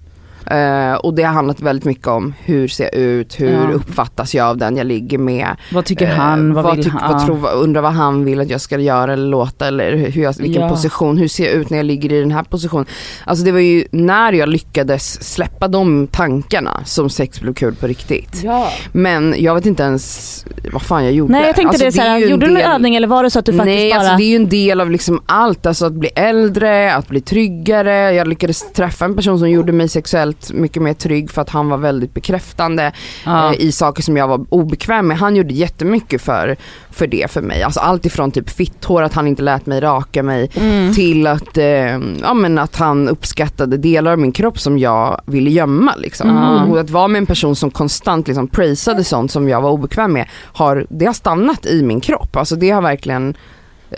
Eh, 0.51 0.93
och 0.93 1.13
det 1.13 1.23
har 1.23 1.33
handlat 1.33 1.61
väldigt 1.61 1.85
mycket 1.85 2.07
om 2.07 2.33
hur 2.43 2.67
ser 2.67 2.83
jag 2.83 2.93
ut, 2.93 3.39
hur 3.39 3.51
Ja. 3.53 3.71
uppfattas 3.73 4.35
jag 4.35 4.47
av 4.47 4.57
den 4.57 4.77
jag 4.77 4.87
ligger 4.87 5.17
med. 5.17 5.47
Vad 5.73 5.85
tycker 5.85 6.05
Eh, 6.07 6.15
han, 6.15 6.53
vad, 6.53 6.75
vill 6.75 6.85
tyck- 6.85 6.91
han? 6.99 7.11
vad 7.13 7.25
tror, 7.25 7.35
vad- 7.35 7.53
undrar 7.53 7.81
vad 7.81 7.93
han 7.93 8.25
vill 8.25 8.39
att 8.41 8.49
jag 8.49 8.61
ska 8.61 8.79
göra 8.79 9.13
eller 9.13 9.27
låta 9.27 9.67
eller 9.67 9.95
hur 9.95 10.21
jag, 10.23 10.33
vilken 10.39 10.61
Ja. 10.61 10.69
position, 10.69 11.17
hur 11.17 11.27
ser 11.27 11.43
jag 11.45 11.53
ut 11.53 11.69
när 11.69 11.77
jag 11.77 11.85
ligger 11.85 12.13
i 12.13 12.19
den 12.19 12.31
här 12.31 12.43
positionen. 12.43 12.85
Alltså 13.25 13.45
det 13.45 13.51
var 13.51 13.59
ju 13.59 13.83
när 13.91 14.33
jag 14.33 14.49
lyckades 14.49 15.23
släppa 15.33 15.67
de 15.67 16.07
tankarna 16.07 16.81
som 16.85 17.09
sex 17.09 17.41
blev 17.41 17.53
kul 17.53 17.75
på 17.75 17.87
riktigt. 17.87 18.41
Ja. 18.43 18.67
Men 18.91 19.35
jag 19.37 19.55
vet 19.55 19.65
inte 19.65 19.83
ens 19.83 20.45
vad 20.71 20.81
fan 20.81 21.03
jag 21.03 21.13
gjorde. 21.13 21.31
Nej 21.31 21.45
jag 21.45 21.55
tänkte 21.55 21.69
Alltså, 21.69 21.85
det, 21.85 21.91
så 21.91 22.01
är 22.01 22.05
här, 22.09 22.17
ju 22.17 22.23
en 22.25 22.31
gjorde 22.31 22.45
du 22.45 22.53
del- 22.55 22.63
någon 22.63 22.73
övning 22.73 22.95
eller 22.95 23.07
var 23.07 23.23
det 23.23 23.29
så 23.29 23.39
att 23.39 23.45
du 23.45 23.51
faktiskt 23.53 23.65
Nej 23.75 23.89
bara... 23.91 23.99
alltså 23.99 24.15
det 24.17 24.23
är 24.23 24.29
ju 24.29 24.35
en 24.35 24.49
del 24.49 24.81
av 24.81 24.91
liksom 24.91 25.21
allt, 25.25 25.65
alltså 25.65 25.85
att 25.85 25.93
bli 25.93 26.09
äldre, 26.15 26.93
att 26.93 27.07
bli 27.07 27.21
tryggare. 27.21 28.13
Jag 28.13 28.27
lyckades 28.27 28.71
träffa 28.73 29.05
en 29.05 29.15
person 29.15 29.39
som 29.39 29.49
gjorde 29.49 29.71
mig 29.71 29.87
sexuellt 29.89 30.36
känt 30.41 30.59
mycket 30.59 30.81
mer 30.81 30.93
trygg 30.93 31.31
för 31.31 31.41
att 31.41 31.49
han 31.49 31.69
var 31.69 31.77
väldigt 31.77 32.13
bekräftande 32.13 32.91
Ja. 33.25 33.53
eh, 33.53 33.61
i 33.61 33.71
saker 33.71 34.03
som 34.03 34.17
jag 34.17 34.27
var 34.27 34.45
obekväm 34.49 35.07
med. 35.07 35.17
Han 35.17 35.35
gjorde 35.35 35.53
jättemycket 35.53 36.21
för, 36.21 36.55
för 36.91 37.07
det 37.07 37.31
för 37.31 37.41
mig. 37.41 37.63
Alltså 37.63 37.79
allt 37.79 38.05
ifrån 38.05 38.31
typ 38.31 38.49
fitthår, 38.49 39.01
att 39.03 39.13
han 39.13 39.27
inte 39.27 39.41
lät 39.41 39.65
mig 39.65 39.79
raka 39.81 40.23
mig 40.23 40.49
Mm. 40.55 40.93
till 40.93 41.27
att, 41.27 41.57
eh, 41.57 41.99
ja, 42.21 42.33
men 42.35 42.57
att 42.57 42.75
han 42.75 43.09
uppskattade 43.09 43.77
delar 43.77 44.11
av 44.11 44.19
min 44.19 44.31
kropp 44.31 44.59
som 44.59 44.77
jag 44.77 45.21
ville 45.25 45.49
gömma. 45.49 45.93
Liksom. 45.97 46.29
Mm. 46.29 46.71
Och 46.71 46.79
att 46.79 46.89
vara 46.89 47.07
med 47.07 47.19
en 47.19 47.25
person 47.25 47.55
som 47.55 47.71
konstant 47.71 48.27
liksom 48.27 48.47
prisade 48.47 49.03
sånt 49.03 49.31
som 49.31 49.49
jag 49.49 49.61
var 49.61 49.69
obekväm 49.69 50.13
med, 50.13 50.27
har, 50.53 50.85
det 50.89 51.05
har 51.05 51.13
stannat 51.13 51.65
i 51.65 51.83
min 51.83 52.01
kropp. 52.01 52.35
Alltså 52.35 52.55
det 52.55 52.69
har 52.69 52.81
verkligen 52.81 53.35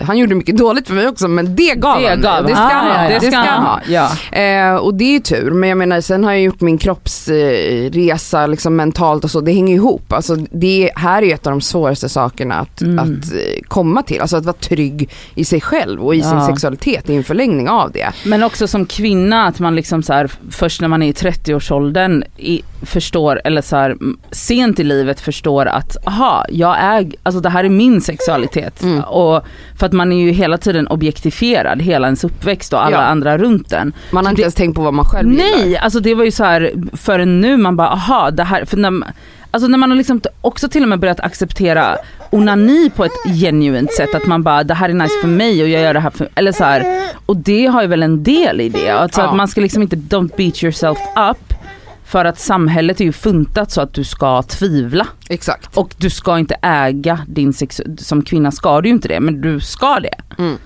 han 0.00 0.18
gjorde 0.18 0.34
mycket 0.34 0.56
dåligt 0.56 0.86
för 0.86 0.94
mig 0.94 1.08
också 1.08 1.28
men 1.28 1.56
det 1.56 1.74
gav 1.74 2.00
Det 2.00 2.08
han 2.08 2.20
gav. 2.20 2.42
Det 2.46 2.50
ska 2.54 2.60
han. 2.62 2.70
han 2.70 2.90
Ah, 2.90 2.96
ha. 2.98 3.10
ja. 3.12 3.18
Det 3.20 3.26
ska 3.26 3.36
han 3.36 3.62
ha. 3.64 3.80
Ja. 3.88 4.38
Eh, 4.38 4.74
och 4.76 4.94
det 4.94 5.04
är 5.04 5.12
ju 5.12 5.20
tur, 5.20 5.50
men 5.50 5.68
jag 5.68 5.78
menar 5.78 6.00
sen 6.00 6.24
har 6.24 6.32
jag 6.32 6.40
gjort 6.42 6.60
min 6.60 6.78
kroppsresa 6.78 8.46
liksom 8.46 8.76
mentalt 8.76 9.24
och 9.24 9.30
så, 9.30 9.40
det 9.40 9.52
hänger 9.52 9.74
ihop. 9.74 10.12
Alltså, 10.12 10.36
det 10.36 10.90
här 10.94 11.22
är 11.22 11.26
ju 11.26 11.32
ett 11.32 11.46
av 11.46 11.50
de 11.52 11.60
svåraste 11.60 12.08
sakerna 12.08 12.54
att, 12.54 12.80
Mm. 12.82 12.98
att 12.98 13.32
eh, 13.32 13.62
komma 13.68 14.02
till. 14.02 14.20
Alltså 14.20 14.36
att 14.36 14.44
vara 14.44 14.56
trygg 14.56 15.10
i 15.34 15.44
sig 15.44 15.60
själv 15.60 16.00
och 16.06 16.14
i 16.14 16.22
sin 16.22 16.30
Ja. 16.38 16.46
sexualitet, 16.46 17.04
det 17.06 17.12
är 17.12 17.16
en 17.16 17.24
förlängning 17.24 17.68
av 17.68 17.92
det. 17.92 18.08
Men 18.24 18.42
också 18.42 18.68
som 18.68 18.86
kvinna 18.86 19.46
att 19.46 19.58
man 19.60 19.76
liksom 19.76 20.02
så 20.02 20.12
här, 20.12 20.30
först 20.50 20.80
när 20.80 20.88
man 20.88 21.02
är 21.02 21.08
i 21.08 21.12
30-årsåldern 21.12 22.24
i, 22.36 22.62
förstår, 22.82 23.40
eller 23.44 23.62
så 23.62 23.76
här, 23.76 23.96
sent 24.30 24.80
i 24.80 24.84
livet 24.84 25.20
förstår 25.20 25.66
att 25.66 25.96
aha, 26.06 26.44
jag 26.48 26.76
är, 26.78 27.06
alltså 27.22 27.40
det 27.40 27.48
här 27.48 27.64
är 27.64 27.68
min 27.68 28.00
sexualitet. 28.00 28.82
Mm. 28.82 29.00
Och 29.00 29.44
för 29.78 29.86
att 29.86 29.92
man 29.92 30.12
är 30.12 30.16
ju 30.16 30.30
hela 30.30 30.58
tiden 30.58 30.86
objektifierad, 30.86 31.82
hela 31.82 32.06
ens 32.06 32.24
uppväxt 32.24 32.72
och 32.72 32.84
alla 32.84 32.96
Ja. 32.96 33.02
andra 33.02 33.38
runt 33.38 33.72
en. 33.72 33.92
Man 34.10 34.24
har 34.24 34.30
inte 34.30 34.40
Det- 34.40 34.44
ens 34.44 34.54
tänkt 34.54 34.76
på 34.76 34.82
vad 34.82 34.94
man 34.94 35.04
själv 35.04 35.28
Nej, 35.28 35.62
gillar. 35.68 35.80
alltså 35.80 36.00
det 36.00 36.14
var 36.14 36.24
ju 36.24 36.30
så 36.30 36.44
här 36.44 36.72
förrän 36.92 37.40
nu 37.40 37.56
man 37.56 37.76
bara 37.76 37.88
aha 37.88 38.30
det 38.30 38.44
här, 38.44 38.64
för 38.64 38.76
när, 38.76 38.92
alltså 39.50 39.68
när 39.68 39.78
man 39.78 39.90
har 39.90 39.96
liksom 39.96 40.20
också 40.40 40.68
till 40.68 40.82
och 40.82 40.88
med 40.88 40.98
börjat 40.98 41.20
acceptera 41.20 41.96
onani 42.30 42.90
på 42.96 43.04
ett 43.04 43.12
genuint 43.40 43.92
sätt, 43.92 44.14
att 44.14 44.26
man 44.26 44.42
bara 44.42 44.64
det 44.64 44.74
här 44.74 44.88
är 44.88 44.94
nice 44.94 45.14
för 45.20 45.28
mig 45.28 45.62
och 45.62 45.68
jag 45.68 45.82
gör 45.82 45.94
det 45.94 46.00
här 46.00 46.10
för, 46.10 46.28
eller 46.34 46.52
så 46.52 46.64
här. 46.64 46.84
Och 47.26 47.36
det 47.36 47.66
har 47.66 47.82
ju 47.82 47.88
väl 47.88 48.02
en 48.02 48.22
del 48.22 48.60
i 48.60 48.68
det, 48.68 48.88
alltså 48.88 49.20
Ja. 49.20 49.26
att 49.28 49.36
man 49.36 49.48
ska 49.48 49.60
liksom 49.60 49.82
inte 49.82 49.96
don't 49.96 50.36
beat 50.36 50.62
yourself 50.62 50.98
up 51.30 51.49
för 52.10 52.24
att 52.24 52.38
samhället 52.38 53.00
är 53.00 53.04
ju 53.04 53.12
funtat 53.12 53.70
så 53.70 53.80
att 53.80 53.94
du 53.94 54.04
ska 54.04 54.42
tvivla 54.42 55.06
Exakt. 55.28 55.76
och 55.76 55.94
du 55.98 56.10
ska 56.10 56.38
inte 56.38 56.56
äga 56.62 57.20
din 57.28 57.52
sex, 57.52 57.80
som 57.98 58.22
kvinna 58.22 58.50
ska 58.50 58.80
du 58.80 58.88
ju 58.88 58.94
inte 58.94 59.08
det 59.08 59.20
men 59.20 59.40
du 59.40 59.60
ska 59.60 60.00
det. 60.00 60.14
Mm. 60.42 60.56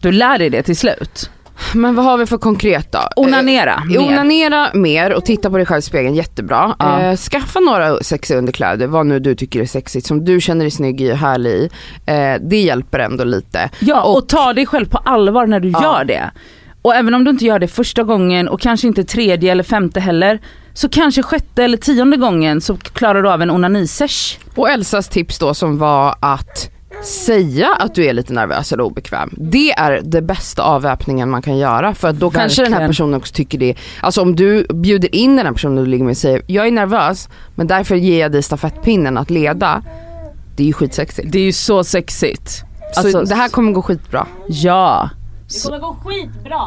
Du 0.00 0.12
lär 0.12 0.38
dig 0.38 0.50
det 0.50 0.62
till 0.62 0.76
slut. 0.76 1.30
Men 1.74 1.94
vad 1.94 2.04
har 2.04 2.18
vi 2.18 2.26
för 2.26 2.38
konkret 2.38 2.92
då? 2.92 2.98
Onanera 3.16 3.74
Eh, 3.74 3.84
mer. 3.86 3.98
Onanera 4.08 4.68
mer 4.74 5.12
och 5.14 5.24
titta 5.24 5.50
på 5.50 5.56
dig 5.56 5.66
själv 5.66 5.78
i 5.78 5.82
spegeln, 5.82 6.14
jättebra. 6.14 6.76
Ja. 6.78 7.00
Eh, 7.00 7.16
skaffa 7.16 7.60
några 7.60 7.96
sexiga 8.02 8.38
underkläder, 8.38 8.86
vad 8.86 9.06
nu 9.06 9.18
du 9.18 9.34
tycker 9.34 9.60
är 9.60 9.66
sexigt, 9.66 10.06
som 10.06 10.24
du 10.24 10.40
känner 10.40 10.64
dig 10.64 10.70
snygg 10.70 11.00
i 11.00 11.12
och 11.12 11.16
härlig 11.16 11.50
i. 11.50 11.68
Eh, 12.06 12.34
det 12.40 12.60
hjälper 12.60 12.98
ändå 12.98 13.24
lite. 13.24 13.70
Ja 13.80 14.02
och, 14.02 14.16
Och- 14.18 14.28
ta 14.28 14.52
dig 14.52 14.66
själv 14.66 14.86
på 14.88 14.98
allvar 14.98 15.46
när 15.46 15.60
du 15.60 15.68
Ja. 15.68 15.82
gör 15.82 16.04
det. 16.04 16.30
Och 16.88 16.94
även 16.94 17.14
om 17.14 17.24
du 17.24 17.30
inte 17.30 17.44
gör 17.44 17.58
det 17.58 17.68
första 17.68 18.02
gången 18.02 18.48
och 18.48 18.60
kanske 18.60 18.86
inte 18.86 19.04
tredje 19.04 19.52
eller 19.52 19.62
femte 19.62 20.00
heller, 20.00 20.40
så 20.72 20.88
kanske 20.88 21.22
sjätte 21.22 21.64
eller 21.64 21.76
tionde 21.76 22.16
gången 22.16 22.60
så 22.60 22.76
klarar 22.76 23.22
du 23.22 23.30
av 23.30 23.42
en 23.42 23.50
onanisesh. 23.50 24.38
Och 24.54 24.70
Elsas 24.70 25.08
tips 25.08 25.38
då 25.38 25.54
som 25.54 25.78
var 25.78 26.14
att 26.20 26.70
säga 27.04 27.68
att 27.78 27.94
du 27.94 28.04
är 28.04 28.12
lite 28.12 28.32
nervös 28.32 28.72
eller 28.72 28.82
obekväm. 28.82 29.30
Det 29.36 29.72
är 29.72 30.00
det 30.04 30.22
bästa 30.22 30.62
avväpningen 30.62 31.30
man 31.30 31.42
kan 31.42 31.58
göra 31.58 31.94
för 31.94 32.08
att 32.08 32.16
då 32.16 32.30
kanske 32.30 32.62
den 32.62 32.72
här 32.72 32.80
Verkligen. 32.80 32.90
personen 32.90 33.14
också 33.14 33.34
tycker 33.34 33.58
det. 33.58 33.74
Alltså 34.00 34.22
om 34.22 34.36
du 34.36 34.66
bjuder 34.74 35.14
in 35.14 35.36
den 35.36 35.46
här 35.46 35.52
personen 35.52 35.76
du 35.76 35.86
ligger 35.86 36.04
med 36.04 36.10
och 36.10 36.16
säger 36.16 36.42
jag 36.46 36.66
är 36.66 36.70
nervös 36.70 37.28
men 37.54 37.66
därför 37.66 37.94
ger 37.94 38.20
jag 38.20 38.32
dig 38.32 38.42
stafettpinnen 38.42 39.18
att 39.18 39.30
leda. 39.30 39.82
Det 40.56 40.62
är 40.62 40.66
ju 40.66 40.72
skitsexigt. 40.72 41.32
Det 41.32 41.38
är 41.38 41.42
ju 41.42 41.52
så 41.52 41.84
sexigt. 41.84 42.50
Så 42.94 43.00
Alltså, 43.00 43.22
det 43.22 43.34
här 43.34 43.48
kommer 43.48 43.72
gå 43.72 43.82
skitbra. 43.82 44.26
Ja. 44.48 45.10
Det 45.48 45.62
kommer 45.64 45.78
gå 45.78 45.96
skitbra. 46.04 46.60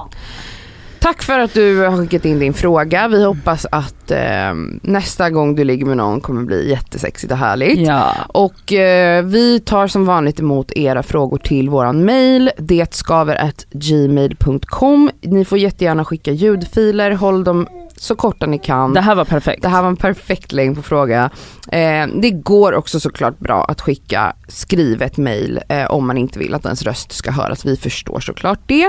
Tack 0.99 1.23
för 1.23 1.39
att 1.39 1.53
du 1.53 1.79
har 1.85 1.97
skickat 1.97 2.25
in 2.25 2.39
din 2.39 2.53
fråga. 2.53 3.07
Vi 3.07 3.23
hoppas 3.23 3.65
att 3.71 4.11
eh, 4.11 4.53
nästa 4.81 5.29
gång 5.29 5.55
du 5.55 5.63
ligger 5.63 5.85
med 5.85 5.97
någon 5.97 6.21
kommer 6.21 6.43
bli 6.43 6.69
jättesexigt 6.69 7.31
och 7.31 7.37
härligt. 7.37 7.87
ja. 7.87 8.13
Och 8.27 8.73
eh, 8.73 9.23
vi 9.25 9.59
tar 9.59 9.87
som 9.87 10.05
vanligt 10.05 10.39
emot 10.39 10.71
era 10.71 11.03
frågor 11.03 11.37
till 11.37 11.69
våran 11.69 12.05
mail, 12.05 12.51
detskaver@gmail.com. 12.57 15.11
Ni 15.21 15.45
får 15.45 15.57
jättegärna 15.57 16.05
skicka 16.05 16.31
ljudfiler, 16.31 17.11
håll 17.11 17.43
dem 17.43 17.67
så 18.01 18.15
korta 18.15 18.45
ni 18.45 18.57
kan. 18.57 18.93
Det 18.93 19.01
här 19.01 19.15
var 19.15 19.25
perfekt. 19.25 19.61
Det 19.61 19.69
här 19.69 19.81
var 19.81 19.89
en 19.89 19.95
perfekt 19.95 20.51
längd 20.51 20.75
på 20.75 20.81
fråga. 20.81 21.29
Eh, 21.71 22.07
det 22.15 22.31
går 22.31 22.73
också 22.73 22.99
såklart 22.99 23.39
bra 23.39 23.63
att 23.63 23.81
skicka 23.81 24.33
skrivet 24.47 25.17
mail 25.17 25.59
eh, 25.69 25.91
om 25.91 26.07
man 26.07 26.17
inte 26.17 26.39
vill 26.39 26.53
att 26.53 26.65
ens 26.65 26.83
röst 26.83 27.11
ska 27.11 27.31
höras. 27.31 27.65
Vi 27.65 27.77
förstår 27.77 28.19
såklart 28.19 28.59
det. 28.65 28.83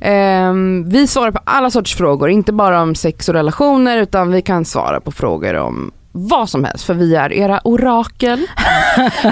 Eh, 0.00 0.52
vi 0.86 1.06
svarar 1.06 1.30
på 1.30 1.40
alla 1.44 1.70
sorts 1.70 1.94
frågor, 1.94 2.30
inte 2.30 2.52
bara 2.52 2.82
om 2.82 2.94
sex 2.94 3.28
och 3.28 3.34
relationer 3.34 3.98
utan 3.98 4.30
vi 4.30 4.42
kan 4.42 4.64
svara 4.64 5.00
på 5.00 5.12
frågor 5.12 5.54
om 5.54 5.92
vad 6.12 6.48
som 6.48 6.64
helst 6.64 6.84
för 6.84 6.94
vi 6.94 7.14
är 7.14 7.32
era 7.32 7.60
orakel. 7.64 8.38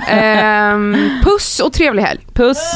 eh, 0.08 0.78
puss 1.24 1.60
och 1.60 1.72
trevlig 1.72 2.02
helg. 2.02 2.20
Puss. 2.34 2.74